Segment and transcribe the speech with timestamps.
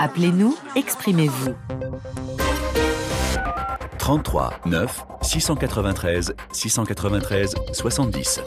[0.00, 1.54] Appelez-nous, exprimez-vous.
[3.98, 8.40] 33 9 693 693 70.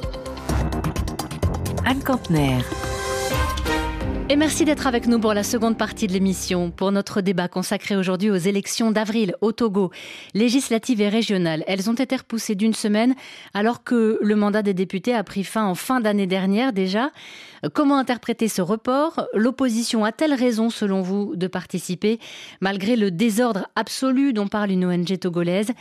[1.85, 2.59] Anne Campner.
[4.29, 7.97] Et merci d'être avec nous pour la seconde partie de l'émission, pour notre débat consacré
[7.97, 9.91] aujourd'hui aux élections d'avril au Togo,
[10.33, 11.65] législatives et régionales.
[11.67, 13.13] Elles ont été repoussées d'une semaine
[13.53, 17.09] alors que le mandat des députés a pris fin en fin d'année dernière déjà.
[17.73, 19.27] Comment interpréter ce report?
[19.33, 22.19] L'opposition a-t-elle raison, selon vous, de participer
[22.59, 25.71] malgré le désordre absolu dont parle une ONG togolaise?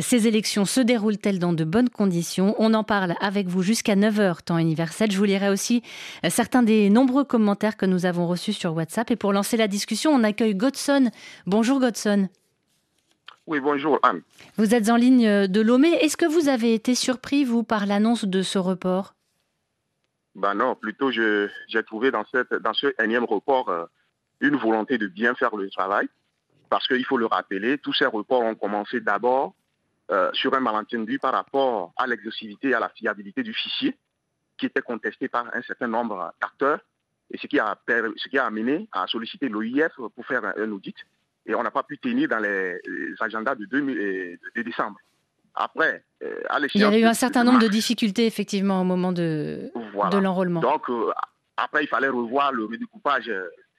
[0.00, 2.54] Ces élections se déroulent-elles dans de bonnes conditions?
[2.58, 5.10] On en parle avec vous jusqu'à 9h, temps universel.
[5.10, 5.82] Je vous lirai aussi
[6.28, 9.10] certains des nombreux commentaires que nous avons reçus sur WhatsApp.
[9.10, 11.10] Et pour lancer la discussion, on accueille Godson.
[11.46, 12.28] Bonjour Godson.
[13.46, 14.20] Oui, bonjour Anne.
[14.56, 15.88] Vous êtes en ligne de Lomé.
[15.88, 19.14] Est-ce que vous avez été surpris, vous, par l'annonce de ce report?
[20.38, 23.86] Ben non, plutôt j'ai trouvé dans, ce énième report euh,
[24.40, 26.08] une volonté de bien faire le travail.
[26.70, 29.54] Parce qu'il faut le rappeler, tous ces reports ont commencé d'abord
[30.10, 33.96] euh, sur un malentendu par rapport à l'exhaustivité et à la fiabilité du fichier
[34.56, 36.80] qui était contesté par un certain nombre d'acteurs
[37.30, 37.76] et ce qui a,
[38.40, 40.96] amené à solliciter l'OIF pour faire un, audit.
[41.46, 42.80] Et on n'a pas pu tenir dans les,
[43.20, 44.98] agendas de, de, décembre.
[45.54, 49.12] Après, euh, à Il y a eu un certain nombre de difficultés, effectivement, au moment
[49.12, 49.70] de,
[50.10, 50.60] de l'enrôlement.
[50.60, 51.12] Donc, euh,
[51.56, 53.30] après, il fallait revoir le redécoupage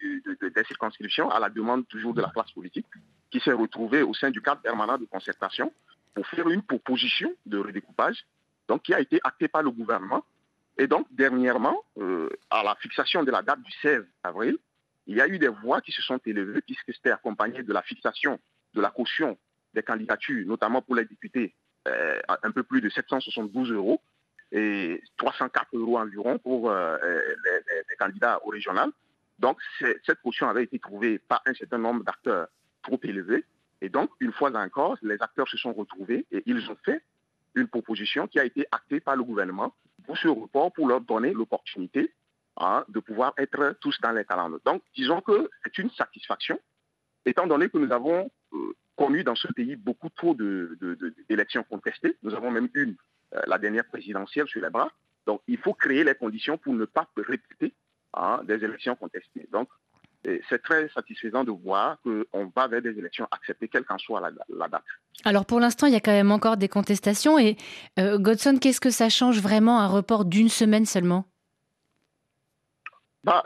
[0.01, 2.87] des circonscriptions à la demande toujours de la classe politique,
[3.31, 5.71] qui s'est retrouvée au sein du cadre permanent de concertation
[6.13, 8.25] pour faire une proposition de redécoupage,
[8.67, 10.23] donc qui a été actée par le gouvernement.
[10.77, 14.57] Et donc, dernièrement, euh, à la fixation de la date du 16 avril,
[15.07, 17.81] il y a eu des voix qui se sont élevées, puisque c'était accompagné de la
[17.81, 18.39] fixation
[18.73, 19.37] de la caution
[19.73, 21.53] des candidatures, notamment pour les députés,
[21.87, 24.01] euh, un peu plus de 772 euros
[24.51, 26.97] et 304 euros environ pour euh,
[27.89, 28.89] les, candidats au régional.
[29.37, 29.59] Donc,
[30.05, 32.47] cette caution avait été trouvée par un certain nombre d'acteurs
[32.81, 33.45] trop élevés.
[33.81, 37.01] Et donc, une fois encore, les acteurs se sont retrouvés et ils ont fait
[37.55, 39.73] une proposition qui a été actée par le gouvernement
[40.05, 42.13] pour ce report, pour leur donner l'opportunité
[42.57, 44.59] hein, de pouvoir être tous dans les calendes.
[44.65, 46.59] Donc, disons que c'est une satisfaction,
[47.25, 48.29] étant donné que nous avons
[48.95, 52.17] connu dans ce pays beaucoup trop d'élections contestées.
[52.23, 52.95] Nous avons même une,
[53.35, 54.91] euh, la dernière présidentielle, sur les bras.
[55.25, 57.73] Donc, il faut créer les conditions pour ne pas répéter
[58.13, 59.47] hein, des élections contestées.
[59.51, 59.69] Donc,
[60.49, 64.67] c'est très satisfaisant de voir qu'on va vers des élections acceptées, quelle qu'en soit la,
[64.67, 64.83] date.
[65.23, 67.39] Alors pour l'instant, il y a quand même encore des contestations.
[67.39, 67.55] Et
[67.99, 71.25] euh, Godson, qu'est-ce que ça change vraiment un report d'une semaine seulement?
[73.23, 73.43] Bah,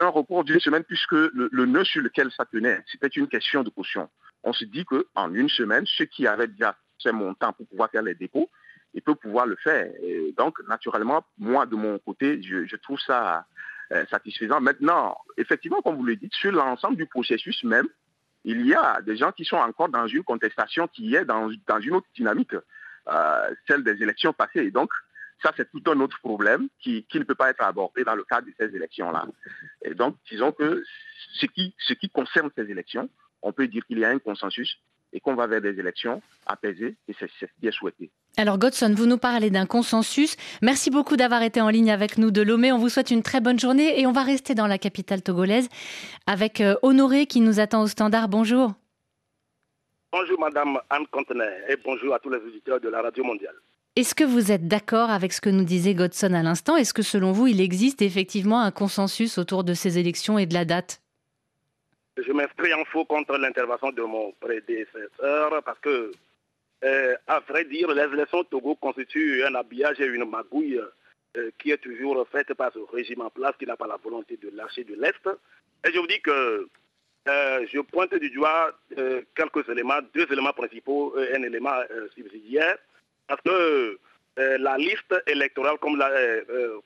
[0.00, 3.70] Un report d'une semaine, puisque le, nœud sur lequel ça tenait, c'était une question de
[3.70, 4.08] caution.
[4.42, 8.02] On se dit qu'en une semaine, ceux qui avaient déjà ces montants pour pouvoir faire
[8.02, 8.50] les dépôts,
[8.94, 9.90] ils peuvent pouvoir le faire.
[10.36, 13.46] donc, naturellement, moi, de mon côté, je trouve ça
[13.92, 14.60] euh, satisfaisant.
[14.60, 17.88] Maintenant, effectivement, comme vous le dites, sur l'ensemble du processus même,
[18.44, 21.80] il y a des gens qui sont encore dans une contestation qui est dans, dans
[21.80, 22.54] une autre dynamique,
[23.08, 24.60] euh, celle des élections passées.
[24.60, 24.90] Et donc,
[25.42, 28.22] ça, c'est tout un autre problème qui, qui, ne peut pas être abordé dans le
[28.22, 29.26] cadre de ces élections-là.
[29.82, 30.84] Et donc, disons que
[31.40, 33.10] ce qui, ce qui concerne ces élections,
[33.42, 34.78] on peut dire qu'il y a un consensus
[35.12, 38.10] et qu'on va vers des élections apaisées, et c'est ce qui est souhaité.
[38.36, 40.36] Alors Godson, vous nous parlez d'un consensus.
[40.62, 42.70] Merci beaucoup d'avoir été en ligne avec nous de Lomé.
[42.70, 45.68] On vous souhaite une très bonne journée et on va rester dans la capitale togolaise
[46.26, 48.28] avec euh, Honoré qui nous attend au standard.
[48.28, 48.74] Bonjour.
[50.12, 53.54] Bonjour Madame Anne Contenay et bonjour à tous les auditeurs de la Radio Mondiale.
[53.96, 56.76] Est-ce que vous êtes d'accord avec ce que nous disait Godson à l'instant?
[56.76, 60.54] Est-ce que selon vous, il existe effectivement un consensus autour de ces élections et de
[60.54, 61.02] la date?
[62.26, 66.12] Je m'inscris en faux contre l'intervention de mon prédécesseur parce que,
[66.84, 70.80] euh, à vrai dire, les élections Togo constituent un habillage et une magouille
[71.36, 74.38] euh, qui est toujours faite par ce régime en place qui n'a pas la volonté
[74.42, 75.28] de lâcher de l'Est.
[75.86, 76.68] Et je vous dis que
[77.28, 78.72] euh, je pointe du doigt
[79.34, 81.78] quelques éléments, deux éléments principaux, un élément
[82.14, 82.78] subsidiaire,
[83.26, 83.98] parce que
[84.36, 85.76] la liste électorale,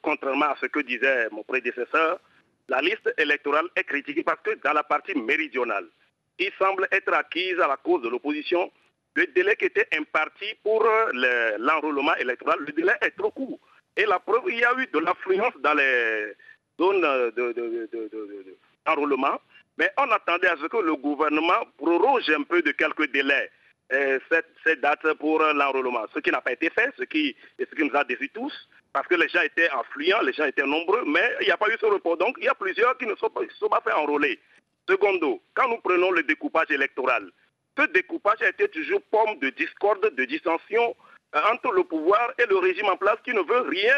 [0.03, 2.19] contrairement à ce que disait mon prédécesseur,
[2.69, 5.87] la liste électorale est critiquée parce que dans la partie méridionale,
[6.39, 8.71] il semble être acquise à la cause de l'opposition
[9.15, 10.85] le délai qui était imparti pour
[11.59, 13.61] l'enrôlement électoral, le délai est trop court.
[13.97, 16.33] Et la preuve, il y a eu de l'affluence dans les
[16.81, 17.01] zones
[18.85, 19.41] d'enrôlement,
[19.79, 23.51] mais on attendait à ce que le gouvernement proroge un peu de quelques délais
[23.93, 26.07] euh, cette, cette, date pour l'enrôlement.
[26.13, 28.53] Ce qui n'a pas été fait, ce qui, ce qui nous a déçus tous
[28.95, 31.69] parce que les gens étaient affluents, les gens étaient nombreux, mais il n'y a pas
[31.69, 32.17] eu ce report.
[32.17, 34.39] Donc, il y a plusieurs qui ne sont pas, sont pas fait enrôler.
[34.89, 37.29] Secondo, quand nous prenons le découpage électoral,
[37.77, 40.95] ce découpage a été toujours pomme de discorde, de dissension
[41.35, 43.97] euh, entre le pouvoir et le régime en place qui ne veut rien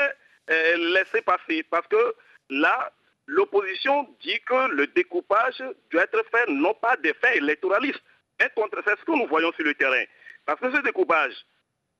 [0.50, 1.62] euh, laisser passer.
[1.64, 2.14] Parce que
[2.48, 2.90] là,
[3.26, 8.02] l'opposition dit que le découpage doit être fait non pas des faits électoralistes,
[8.40, 10.04] mais contre c'est ce que nous voyons sur le terrain.
[10.46, 11.34] Parce que ce découpage,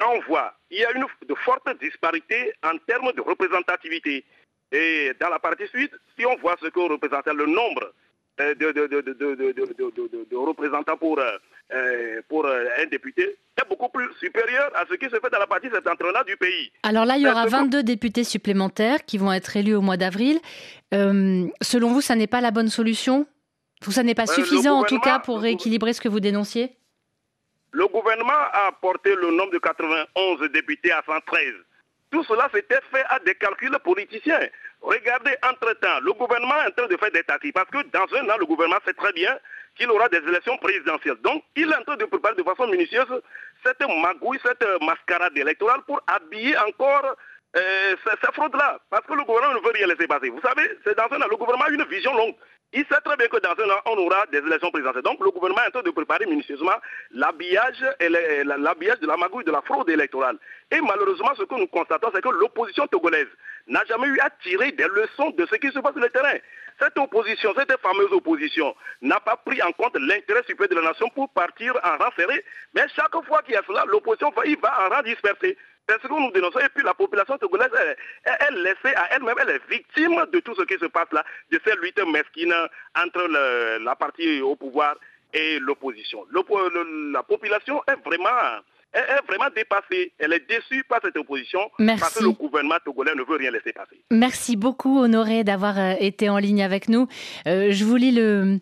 [0.05, 4.25] on voit, il y a une de forte disparité en termes de représentativité.
[4.73, 7.93] Et dans la partie suite, si on voit ce que représente le nombre
[8.39, 11.19] de, de, représentants pour,
[12.29, 15.71] pour un député, est beaucoup plus supérieur à ce qui se fait dans la partie
[15.71, 16.71] septentrionale du pays.
[16.83, 20.41] Alors là, il y aura 22 députés supplémentaires qui vont être élus au mois d'avril.
[20.93, 23.27] selon vous, ça n'est pas la bonne solution
[23.89, 26.76] Ça n'est pas suffisant en tout cas pour rééquilibrer ce que vous dénonciez
[27.73, 31.55] le gouvernement a porté le nombre de 91 députés à 113.
[32.11, 34.41] Tout cela s'était fait à des calculs politiciens.
[34.81, 38.31] Regardez, entre-temps, le gouvernement est en train de faire des tactiques parce que dans un
[38.31, 39.37] an, le gouvernement sait très bien
[39.77, 41.17] qu'il aura des élections présidentielles.
[41.23, 43.23] Donc, il est en train de préparer de façon minutieuse
[43.65, 47.17] cette magouille, cette mascarade électorale pour habiller encore
[47.57, 48.79] euh, cette fraude-là.
[48.91, 50.29] Parce que le gouvernement ne veut rien laisser passer.
[50.31, 52.37] Vous savez, c'est dans un an, le gouvernement a une vision longue.
[52.73, 55.05] Il sait très bien que dans un an, on aura des élections présidentielles.
[55.05, 56.75] Donc le gouvernement est en train de préparer minutieusement
[57.13, 60.37] l'habillage de la magouille de la fraude électorale.
[60.71, 63.29] Et malheureusement, ce que nous constatons, c'est que l'opposition togolaise
[63.67, 66.37] n'a jamais eu à tirer des leçons de ce qui se passe sur le terrain.
[66.79, 71.09] Cette opposition, cette fameuse opposition, n'a pas pris en compte l'intérêt supérieur de la nation
[71.11, 72.45] pour partir en rang serré.
[72.75, 75.57] Mais chaque fois qu'il y a cela, l'opposition va, va en rang dispersé.
[75.89, 76.59] C'est ce que nous dénonçons.
[76.59, 77.71] Et puis la population togolaise,
[78.25, 81.25] elle, elle, laissée à elle-même, elle est victime de tout ce qui se passe là,
[81.51, 82.55] de cette lutte mesquine
[82.97, 83.27] entre
[83.79, 84.97] la partie au pouvoir
[85.33, 86.27] et l'opposition.
[86.33, 88.61] La population est vraiment
[88.97, 90.13] est vraiment dépassée.
[90.19, 93.73] Elle est déçue par cette opposition parce que le gouvernement togolais ne veut rien laisser
[93.73, 94.01] passer.
[94.11, 97.07] Merci beaucoup, Honoré, d'avoir euh, été en ligne avec nous.
[97.47, 98.59] Euh, je vous lis le,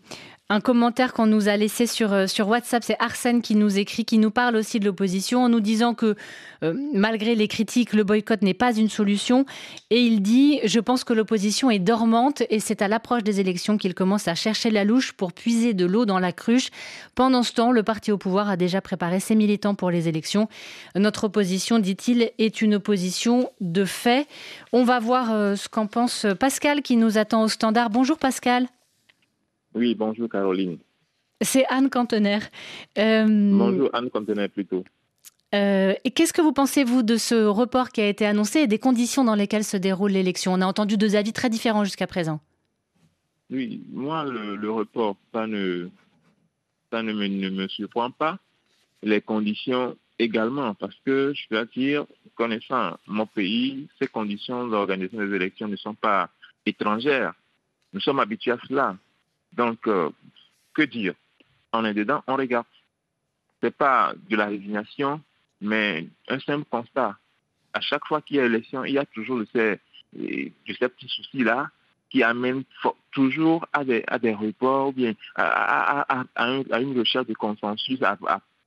[0.51, 4.05] un commentaire qu'on nous a laissé sur, euh, sur WhatsApp, c'est Arsène qui nous écrit,
[4.05, 6.17] qui nous parle aussi de l'opposition en nous disant que
[6.63, 9.47] euh, malgré les critiques, le boycott n'est pas une solution.
[9.89, 13.79] Et il dit, je pense que l'opposition est dormante et c'est à l'approche des élections
[13.79, 16.69] qu'il commence à chercher la louche pour puiser de l'eau dans la cruche.
[17.15, 20.51] Pendant ce temps, le parti au pouvoir a déjà préparé ses militants pour les élections.
[20.95, 24.27] Notre opposition, dit-il, est une opposition de fait.
[24.75, 27.89] On va voir euh, ce qu'en pense Pascal qui nous attend au standard.
[27.89, 28.69] Bonjour Pascal.
[29.75, 30.79] Oui, bonjour Caroline.
[31.41, 32.39] C'est Anne Cantener.
[32.97, 34.85] Euh, bonjour Anne Cantener plutôt.
[35.55, 38.67] Euh, et qu'est-ce que vous pensez, vous, de ce report qui a été annoncé et
[38.67, 40.53] des conditions dans lesquelles se déroule l'élection?
[40.53, 42.41] On a entendu deux avis très différents jusqu'à présent.
[43.51, 45.89] Oui, moi, le, report, ça, ne,
[46.91, 48.39] ça ne, me, ne me surprend pas.
[49.03, 55.35] Les conditions également, parce que je dois dire, connaissant mon pays, ces conditions d'organisation des
[55.35, 56.31] élections ne sont pas
[56.67, 57.35] étrangères.
[57.93, 58.97] Nous sommes habitués à cela.
[59.57, 61.15] Donc, que dire?
[61.73, 62.67] On est dedans, on regarde.
[63.61, 65.21] Ce n'est pas de la résignation,
[65.61, 67.17] mais un simple constat.
[67.73, 69.81] À chaque fois qu'il y a élection, il y a toujours de ces,
[70.13, 71.71] petits soucis-là
[72.11, 72.63] qui amènent
[73.11, 77.99] toujours à des, à des reports, bien à, une recherche de consensus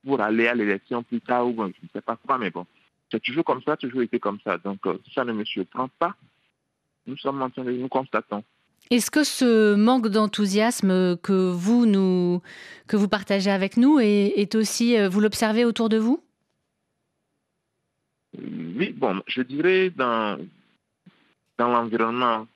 [0.06, 2.66] pour aller à l'élection plus tard, ou je ne sais pas quoi, mais bon.
[3.10, 4.58] C'est toujours comme ça, toujours été comme ça.
[4.58, 6.14] Donc, euh, ça ne me surprend pas.
[7.06, 8.44] Nous sommes en train de nous constatons.
[8.90, 12.42] Est-ce que ce manque d'enthousiasme que vous nous
[12.88, 16.24] que vous partagez avec nous est, aussi euh, vous l'observez autour de vous?
[18.38, 20.40] Oui, bon, je dirais dans
[21.58, 22.48] dans l'environnement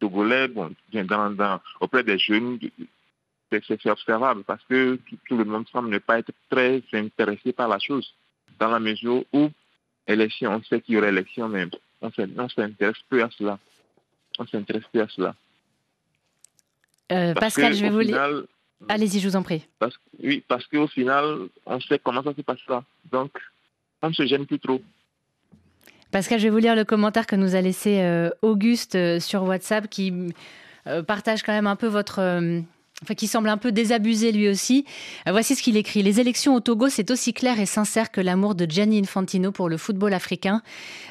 [0.00, 2.58] togolais, bon, dans, auprès des jeunes,
[3.50, 7.78] c'est observable parce que tout, le monde semble ne pas être très intéressé par la
[7.78, 8.12] chose,
[8.58, 9.50] dans la mesure où
[10.06, 11.68] élection, on sait qu'il y aura élection, mais
[12.02, 12.10] on
[12.48, 13.58] s'intéresse peu à cela
[14.38, 15.34] on s'intéresse plus à cela.
[17.12, 18.44] Euh, Pascal, je vais vous lire.
[18.88, 19.66] Allez-y, je vous en prie.
[20.22, 22.82] oui, parce qu'au final, on sait comment ça se passe là.
[23.10, 23.32] Donc,
[24.02, 24.82] on ne se gêne plus trop.
[26.10, 29.42] Pascal, je vais vous lire le commentaire que nous a laissé euh, Auguste euh, sur
[29.44, 30.12] WhatsApp qui
[31.06, 32.20] partage quand même un peu votre
[33.02, 34.84] enfin, qui semble un peu désabusé lui aussi.
[35.26, 36.02] Euh, voici ce qu'il écrit.
[36.02, 39.68] Les élections au Togo, c'est aussi clair et sincère que l'amour de Gianni Infantino pour
[39.68, 40.62] le football africain.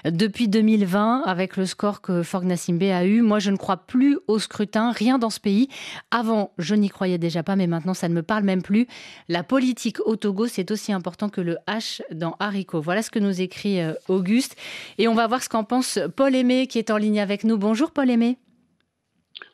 [0.05, 4.17] Depuis 2020, avec le score que Forg Nassimbe a eu, moi je ne crois plus
[4.27, 5.67] au scrutin, rien dans ce pays.
[6.11, 8.87] Avant, je n'y croyais déjà pas, mais maintenant ça ne me parle même plus.
[9.27, 12.81] La politique au Togo, c'est aussi important que le H dans haricot.
[12.81, 14.55] Voilà ce que nous écrit euh, Auguste.
[14.97, 17.57] Et on va voir ce qu'en pense Paul Aimé qui est en ligne avec nous.
[17.57, 18.37] Bonjour Paul Aimé.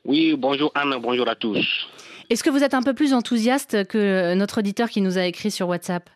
[0.06, 1.88] Oui, bonjour Anne, bonjour à tous.
[2.30, 5.50] Est-ce que vous êtes un peu plus enthousiaste que notre auditeur qui nous a écrit
[5.50, 6.10] sur WhatsApp?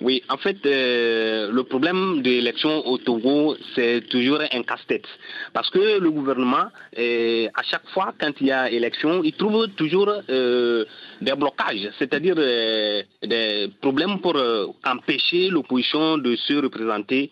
[0.00, 5.06] Oui, en fait, euh, le problème de l'élection au Togo, c'est toujours un casse-tête.
[5.52, 6.66] Parce que le gouvernement,
[6.98, 10.84] euh, à chaque fois, quand il y a élection, il trouve toujours euh,
[11.20, 14.36] des blocages, c'est-à-dire des problèmes pour
[14.84, 17.30] empêcher l'opposition de se représenter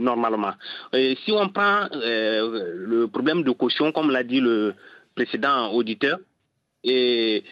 [0.00, 0.52] normalement.
[0.92, 4.74] si on prend le problème de caution, comme l'a dit le
[5.16, 6.18] précédent auditeur,
[6.84, 7.42] et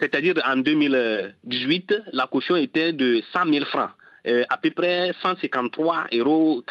[0.00, 3.90] c'est-à-dire en 2018, la caution était de 100 000 francs.
[4.26, 6.62] Euh, à peu près 153,85 euros.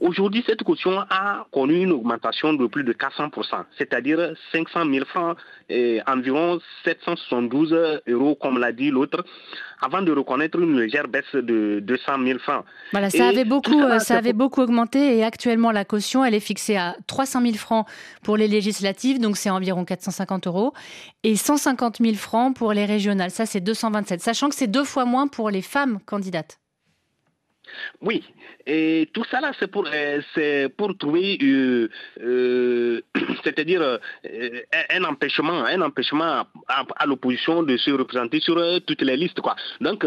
[0.00, 5.36] Aujourd'hui, cette caution a connu une augmentation de plus de 400%, c'est-à-dire 500 000 francs
[5.68, 9.24] et environ 772 euros, comme l'a dit l'autre,
[9.82, 12.64] avant de reconnaître une légère baisse de 200 000 francs.
[12.92, 16.76] Voilà, ça avait beaucoup, ça, avait beaucoup augmenté et actuellement la caution, elle est fixée
[16.76, 17.86] à 300 000 francs
[18.22, 20.72] pour les législatives, donc c'est environ 450 euros,
[21.24, 25.04] et 150 000 francs pour les régionales, ça c'est 227, sachant que c'est deux fois
[25.04, 26.65] moins pour les femmes candidates candidate
[28.02, 28.22] oui,
[28.66, 31.88] et tout ça là, c'est pour, euh, pour trouver, euh,
[32.20, 33.00] euh,
[33.44, 33.98] c'est-à-dire
[34.90, 39.54] un empêchement, un empêchement à, l'opposition de se représenter sur toutes les listes, quoi.
[39.80, 40.04] Donc,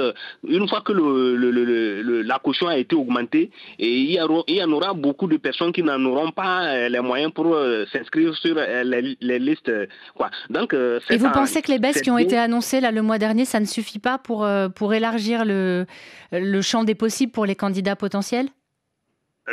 [0.48, 3.50] une fois que le, la caution a été augmentée,
[3.80, 6.90] et il, y aura, il y en aura beaucoup de personnes qui n'en auront pas
[6.90, 7.58] les moyens pour
[7.92, 9.72] s'inscrire sur les, listes,
[10.16, 10.30] quoi.
[10.50, 13.46] Donc, et vous pensez que les baisses qui ont été annoncées là le mois dernier,
[13.46, 15.86] ça ne suffit pas pour pour élargir le
[16.32, 18.50] le champ des possibles pour candidats potentiels?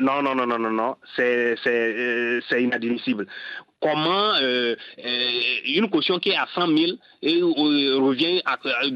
[0.00, 3.26] Non, non, non, non, non, non, c'est euh, inadmissible
[3.86, 4.74] comment euh,
[5.04, 5.30] euh,
[5.66, 8.42] une caution qui est à 100 000 et, revient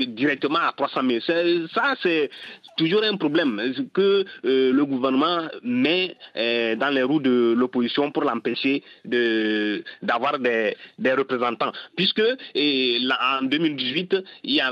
[0.08, 1.68] directement à 300 000.
[1.72, 2.30] Ça, c'est
[2.76, 3.60] toujours un problème
[3.92, 10.76] que le gouvernement met dans les roues de l'opposition pour l'empêcher d'avoir des,
[11.12, 11.72] représentants.
[11.96, 14.16] Puisque en 2018,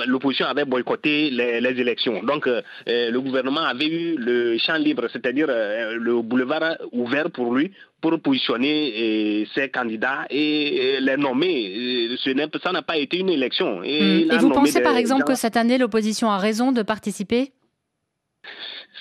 [0.07, 2.23] l'opposition avait boycotté les, élections.
[2.23, 2.49] Donc,
[2.87, 9.47] le gouvernement avait eu le champ libre, c'est-à-dire le boulevard ouvert pour lui pour positionner
[9.55, 12.17] ses candidats et les nommer.
[12.63, 13.83] ça n'a pas été une élection.
[13.83, 14.37] Et, hmm.
[14.39, 17.53] vous pensez par exemple que cette année, l'opposition a raison de participer?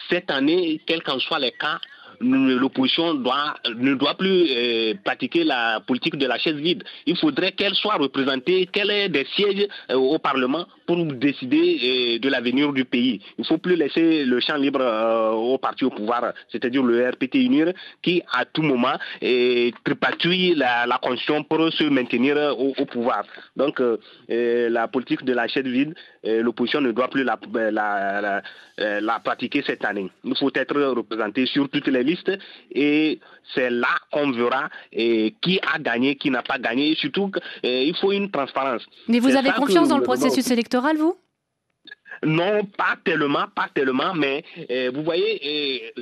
[0.09, 1.79] Cette année, quels qu'en soient les cas,
[2.19, 6.83] l'opposition ne doit plus euh, pratiquer la politique de la chaise vide.
[7.05, 12.19] Il faudrait qu'elle soit représentée, qu'elle ait des sièges euh, au Parlement pour décider euh,
[12.19, 13.21] de l'avenir du pays.
[13.37, 14.81] Il ne faut plus laisser le champ libre
[15.33, 18.95] au parti au pouvoir, c'est-à-dire le RPT Unir, qui à tout moment
[19.83, 23.23] tripatouille la, Constitution pour se maintenir au, pouvoir.
[23.55, 23.81] Donc
[24.29, 25.93] la politique de la chaise vide,
[26.23, 27.37] l'opposition ne doit plus la,
[28.77, 30.09] la, pratiquer cette année.
[30.23, 32.03] Il faut être représenté sur toutes les
[32.71, 33.19] et
[33.53, 36.91] c'est là qu'on verra qui a gagné, qui n'a pas gagné.
[36.91, 37.31] Et surtout,
[37.63, 38.85] il faut une transparence.
[39.07, 41.17] Mais vous avez confiance dans le processus électoral, vous?
[42.23, 44.43] Non, pas tellement, pas tellement, mais
[44.93, 45.93] vous voyez,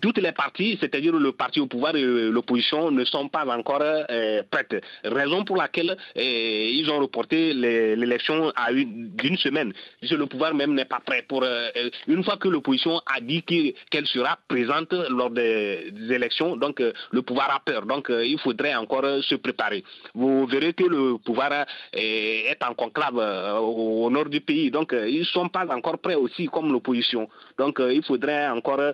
[0.00, 4.42] toutes les parties, c'est-à-dire le parti au pouvoir et l'opposition, ne sont pas encore euh,
[4.50, 4.82] prêtes.
[5.04, 9.72] Raison pour laquelle euh, ils ont reporté l'élection à une, semaine.
[10.02, 11.24] Le pouvoir même n'est pas prêt.
[11.28, 11.68] Pour, euh,
[12.06, 17.54] une fois que l'opposition a dit qu'elle sera présente lors des, élections, donc le pouvoir
[17.54, 17.86] a peur.
[17.86, 19.84] Donc il faudrait encore se préparer.
[20.14, 23.16] Vous verrez que le pouvoir est en conclave
[23.60, 24.70] au, nord du pays.
[24.70, 27.28] Donc ils ne sont pas encore prêts aussi comme l'opposition.
[27.58, 28.92] Donc il faudrait encore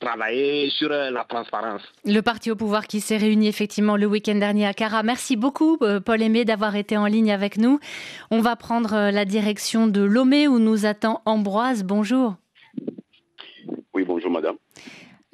[0.00, 1.82] travailler sur euh, la transparence.
[2.04, 5.02] Le parti au pouvoir qui s'est réuni effectivement le week-end dernier à Cara.
[5.02, 7.78] Merci beaucoup, euh, Paul Aimé, d'avoir été en ligne avec nous.
[8.30, 11.84] On va prendre euh, la direction de Lomé où nous attend Ambroise.
[11.84, 12.36] Bonjour.
[13.94, 14.56] Oui, bonjour, madame.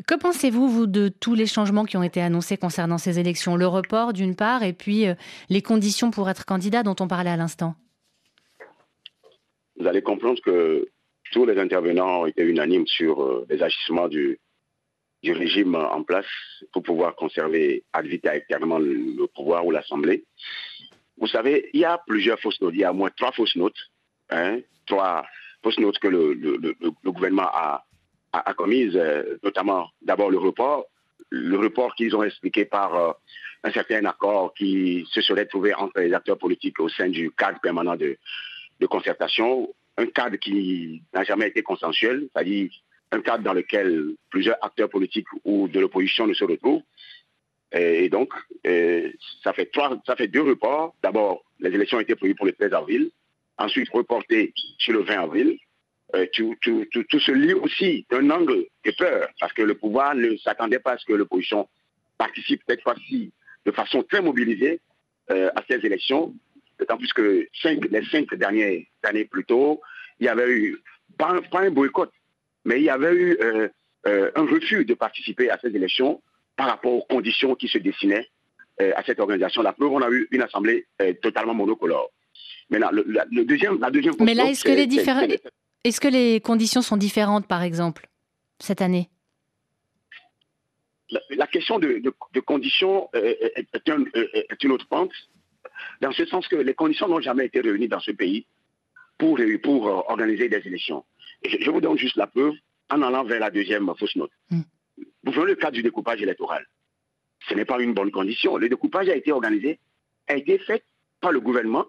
[0.07, 3.57] Que pensez-vous, vous, de tous les changements qui ont été annoncés concernant ces élections?
[3.57, 5.05] Le report, d'une part, et puis
[5.51, 7.75] les conditions pour être candidat dont on parlait à l'instant
[9.79, 10.89] Vous allez comprendre que
[11.33, 14.39] tous les intervenants été unanimes sur les agissements du,
[15.25, 16.27] régime en place
[16.73, 18.41] pour pouvoir conserver ad vitam
[18.79, 20.25] le, pouvoir ou l'Assemblée.
[21.19, 22.75] Vous savez, il y a plusieurs fausses notes.
[22.75, 23.79] Il y a au moins trois fausses notes.
[24.31, 25.25] Hein, trois
[25.63, 27.85] fausses notes que le, gouvernement a,
[28.55, 30.85] commises, euh, notamment d'abord le report.
[31.31, 33.13] Le report qu'ils ont expliqué par euh,
[33.65, 37.59] un certain accord qui se serait trouvé entre les acteurs politiques au sein du cadre
[37.61, 39.69] permanent de concertation.
[39.99, 42.71] Un cadre qui n'a jamais été consensuel, c'est-à-dire
[43.13, 46.83] un cadre dans lequel plusieurs acteurs politiques ou de l'opposition ne se retrouvent.
[47.73, 48.33] Et, donc,
[49.45, 50.95] ça, fait deux reports.
[51.03, 53.11] D'abord, les élections été prévues pour le 13 avril,
[53.59, 55.59] ensuite reportées sur le 20 avril.
[56.15, 60.79] Euh, tout, se lit aussi d'un angle de peur, parce que le pouvoir ne s'attendait
[60.79, 61.69] pas à ce que l'opposition
[62.17, 63.31] participe cette fois-ci
[63.67, 64.81] de façon très mobilisée
[65.31, 66.35] euh, à ces élections,
[66.79, 69.81] d'autant plus que cinq, les cinq dernières années plus tôt,
[70.21, 70.79] il y avait eu,
[71.17, 72.11] pas, un boycott,
[72.65, 73.69] mais il y avait eu euh,
[74.07, 76.23] euh, un refus de participer à ces élections
[76.57, 78.29] par rapport aux conditions qui se dessinaient
[78.81, 79.63] euh, à cette organisation.
[79.63, 80.87] La preuve, on a eu une assemblée
[81.23, 82.11] totalement monocolore.
[82.71, 84.87] Maintenant, le, deuxième, la deuxième Mais là, est-ce que, les
[85.85, 88.09] est-ce que les conditions sont différentes, par exemple,
[88.59, 89.09] cette année?
[91.31, 92.03] La, question de,
[92.41, 95.13] conditions est, est, une autre pente,
[96.09, 98.47] dans ce sens que les conditions n'ont jamais été réunies dans ce pays
[99.19, 101.05] pour, pour organiser des élections.
[101.45, 102.55] je, vous donne juste la preuve
[102.89, 104.31] en allant vers la deuxième fausse note.
[104.51, 104.63] Hmm.
[105.25, 106.67] Vous voyez le cas du découpage électoral.
[107.47, 108.57] Ce n'est pas une bonne condition.
[108.57, 109.81] Le découpage a été organisé,
[110.29, 110.83] a été fait
[111.21, 111.85] par le gouvernement,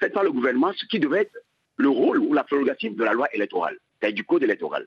[0.00, 1.36] fait par le gouvernement, ce qui devait être
[1.76, 4.86] le rôle ou la prérogative de la loi électorale, c'est-à-dire du code électoral,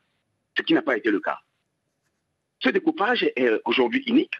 [0.57, 1.37] ce qui n'a pas été le cas.
[2.61, 4.33] Ce découpage est aujourd'hui unique,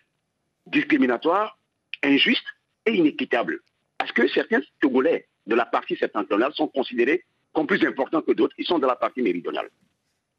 [0.65, 1.60] discriminatoire,
[2.01, 2.48] injuste
[2.88, 3.60] et inéquitable.
[4.08, 8.56] Parce que certains Togolais de la partie septentrionale sont considérés comme plus importants que d'autres.
[8.58, 9.70] Ils sont de la partie méridionale.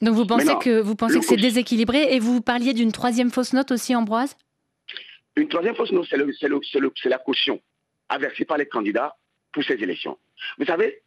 [0.00, 3.52] Donc vous pensez que vous pensez que c'est déséquilibré et vous parliez d'une troisième fausse
[3.52, 4.36] note aussi, Ambroise?
[5.36, 7.60] Une troisième fausse note, c'est la caution
[8.18, 9.16] versée par les candidats
[9.52, 10.16] pour ces élections.
[10.56, 11.02] Vous savez,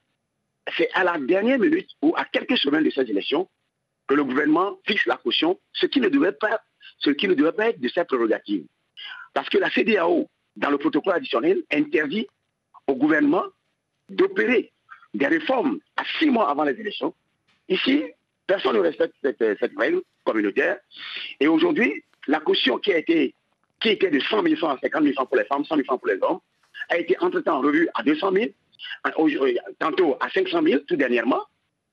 [0.78, 3.50] c'est à la dernière minute ou à quelques semaines de ces élections
[4.08, 6.62] que le gouvernement fixe la caution, ce qui ne devait pas,
[7.00, 8.66] ce qui ne devait pas être de sa prérogative.
[9.34, 12.28] Parce que la CDAO, dans le protocole additionnel, interdit
[12.88, 13.44] au gouvernement
[14.10, 14.72] d'opérer
[15.14, 17.14] des réformes à six mois avant les élections.
[17.70, 18.04] Ici,
[18.52, 20.78] Personne ne respecte cette, règle communautaire.
[21.40, 23.34] Et aujourd'hui, la caution qui a été
[23.80, 26.02] qui était de 100 000 francs, 50 000 francs pour les femmes, 100 000 francs
[26.02, 26.40] pour les hommes,
[26.90, 28.48] a été entre-temps revue à 200 000,
[29.80, 31.44] tantôt à 500 000 tout dernièrement,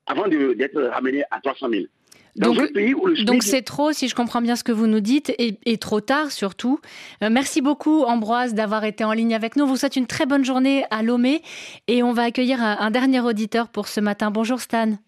[0.07, 1.85] avant d'être ramené à 300 000.
[2.37, 6.31] Donc, c'est trop, si je comprends bien ce que vous nous dites, et, trop tard
[6.31, 6.81] surtout.
[7.23, 9.65] Euh, merci beaucoup Ambroise d'avoir été en ligne avec nous.
[9.65, 11.43] On vous souhaite une très bonne journée à Lomé
[11.87, 14.31] et on va accueillir un dernier auditeur pour ce matin.
[14.31, 14.99] Bonjour Stan.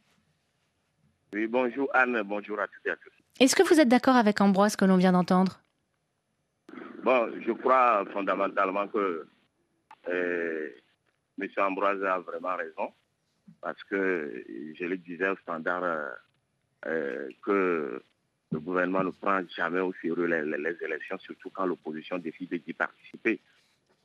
[1.32, 3.12] Oui, bonjour Anne, bonjour à toutes et à tous.
[3.38, 5.60] Est-ce que vous êtes d'accord avec Ambroise que l'on vient d'entendre?
[7.04, 9.26] Bon, je crois fondamentalement que
[10.08, 10.68] euh,
[11.40, 11.48] M.
[11.58, 12.92] Ambroise a vraiment raison,
[13.60, 14.44] parce que
[14.78, 16.08] je le disais au standard euh,
[16.82, 18.02] que
[18.52, 23.40] le gouvernement ne prend jamais au sérieux les, élections, surtout quand l'opposition décide d'y participer.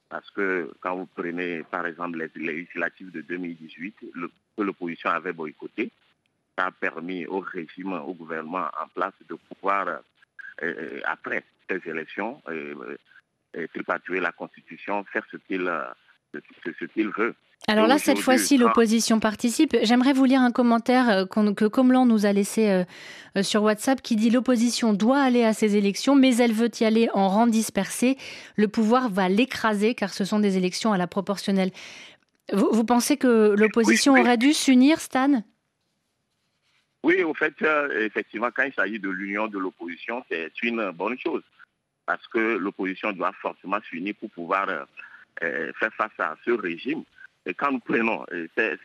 [0.07, 3.95] Parce que quand vous prenez par exemple les législatives de 2018,
[4.55, 5.91] que l'opposition avait boycotté,
[6.57, 9.97] a permis au régime, au gouvernement en place de pouvoir, euh,
[10.63, 12.95] euh, après ces élections, euh,
[13.73, 17.35] tripatuer la Constitution, faire ce qu'il veut.
[17.67, 19.75] Alors là, cette fois-ci, l'opposition participe.
[19.81, 22.83] J'aimerais vous lire un commentaire que Comlan nous a laissé
[23.41, 27.09] sur WhatsApp qui dit l'opposition doit aller à ces élections, mais elle veut y aller
[27.15, 28.17] en rang dispersé.
[28.55, 31.71] Le pouvoir va l'écraser car ce sont des élections à la proportionnelle.
[32.53, 35.41] Vous, pensez que l'opposition aurait dû s'unir, Stan?
[37.03, 41.17] Oui, au fait, euh, effectivement, quand il s'agit de l'union de l'opposition, c'est une bonne
[41.19, 41.43] chose.
[42.05, 44.83] Parce que l'opposition doit forcément s'unir pour pouvoir euh,
[45.43, 47.03] euh, faire face à ce régime.
[47.45, 48.79] Et quand nous prenons ces,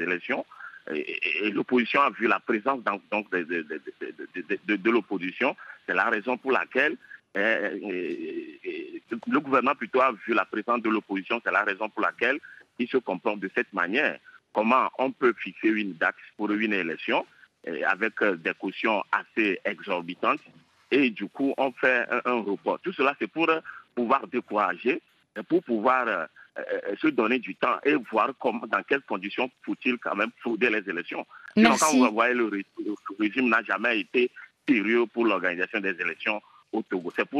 [0.00, 0.44] élections,
[0.92, 2.90] et, l'opposition a vu la présence de,
[4.90, 6.96] l'opposition, c'est la raison pour laquelle
[7.34, 12.40] le gouvernement plutôt a vu la présence de l'opposition, c'est la raison pour laquelle
[12.78, 14.18] il se comporte de cette manière.
[14.52, 17.24] Comment on peut fixer une date pour une élection
[17.86, 20.40] avec euh, des cautions assez exorbitantes.
[20.90, 22.80] Et du coup, on fait un, report.
[22.80, 23.60] Tout cela, c'est pour euh,
[23.94, 25.00] pouvoir décourager,
[25.48, 26.26] pour pouvoir euh,
[27.00, 30.88] se donner du temps et voir comment, dans quelles conditions faut-il quand même frauder les
[30.88, 31.26] élections.
[31.56, 32.50] Sinon, quand vous voyez, le
[33.18, 34.30] régime n'a jamais été
[34.68, 36.40] sérieux pour l'organisation des élections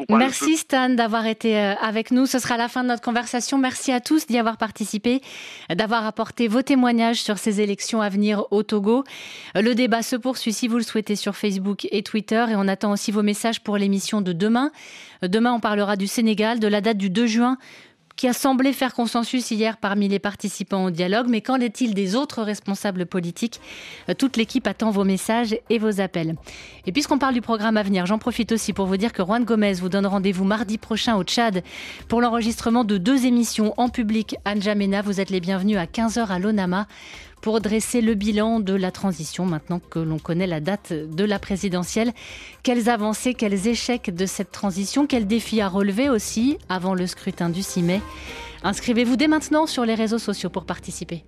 [0.09, 2.27] Merci Stan d'avoir été euh, avec nous.
[2.27, 3.59] Ce sera la fin de notre conversation.
[3.59, 5.21] Merci à tous d'y avoir participé,
[5.73, 9.05] d'avoir apporté vos témoignages sur ces élections à venir au Togo.
[9.57, 12.67] Euh, le débat se poursuit si vous le souhaitez sur Facebook et Twitter et on
[12.67, 14.73] attend aussi vos messages pour l'émission de demain.
[15.23, 17.57] Euh, demain, on parlera du Sénégal, de la date du 2 juin
[18.21, 21.29] qui a semblé faire consensus hier parmi les participants au dialogue.
[21.31, 23.63] Mais qu'en est-il des autres responsables politiques?
[24.11, 26.37] Euh, Toute l'équipe attend vos messages et vos appels.
[26.85, 29.43] Et puisqu'on parle du programme à venir, j'en profite aussi pour vous dire que Juan
[29.45, 31.63] Gomez vous donne rendez-vous mardi prochain au Tchad
[32.09, 34.37] pour l'enregistrement de deux émissions en public.
[34.45, 36.87] Anjamena, vous êtes les bienvenus à 15h à l'ONAMA
[37.41, 41.39] pour dresser le bilan de la transition maintenant que l'on connaît la date de la
[41.39, 42.13] présidentielle.
[42.63, 47.49] Quelles avancées, quels échecs de cette transition, quels défis à relever aussi avant le scrutin
[47.49, 48.01] du 6 mai
[48.63, 51.25] Inscrivez-vous dès maintenant sur les réseaux sociaux pour participer.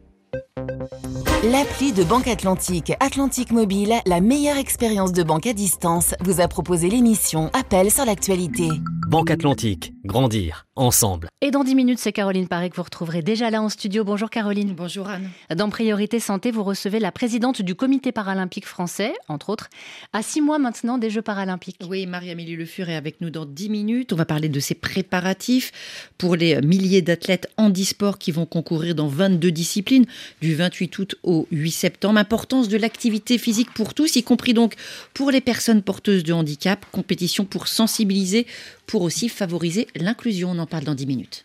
[1.44, 6.48] L'appli de Banque Atlantique, Atlantique Mobile, la meilleure expérience de banque à distance, vous a
[6.48, 8.68] proposé l'émission Appel sur l'actualité.
[9.08, 10.66] Banque Atlantique, grandir.
[10.74, 11.28] Ensemble.
[11.42, 14.04] Et dans 10 minutes, c'est Caroline Paré que vous retrouverez déjà là en studio.
[14.04, 14.72] Bonjour Caroline.
[14.74, 15.28] Bonjour Anne.
[15.54, 19.68] Dans Priorité Santé, vous recevez la présidente du comité paralympique français, entre autres,
[20.12, 21.76] à six mois maintenant des Jeux paralympiques.
[21.86, 24.12] Oui, Marie-Amélie Le Fur est avec nous dans 10 minutes.
[24.12, 25.72] On va parler de ses préparatifs
[26.16, 30.06] pour les milliers d'athlètes handisport qui vont concourir dans 22 disciplines
[30.40, 32.18] du 28 août au 8 septembre.
[32.18, 34.74] Importance de l'activité physique pour tous, y compris donc
[35.12, 36.86] pour les personnes porteuses de handicap.
[36.92, 38.46] Compétition pour sensibiliser,
[38.86, 40.61] pour aussi favoriser l'inclusion.
[40.62, 41.40] En parle dans 10 minutes.